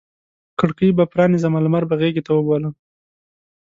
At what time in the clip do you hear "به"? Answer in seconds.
0.97-1.03, 1.89-1.95